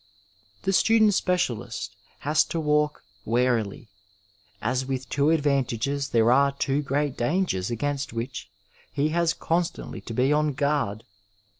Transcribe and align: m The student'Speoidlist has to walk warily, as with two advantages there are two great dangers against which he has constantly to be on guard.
m 0.01 0.59
The 0.63 0.73
student'Speoidlist 0.73 1.91
has 2.21 2.43
to 2.45 2.59
walk 2.59 3.03
warily, 3.23 3.87
as 4.59 4.83
with 4.83 5.07
two 5.09 5.29
advantages 5.29 6.09
there 6.09 6.31
are 6.31 6.51
two 6.53 6.81
great 6.81 7.15
dangers 7.15 7.69
against 7.69 8.11
which 8.11 8.49
he 8.91 9.09
has 9.09 9.35
constantly 9.35 10.01
to 10.01 10.13
be 10.15 10.33
on 10.33 10.53
guard. 10.53 11.03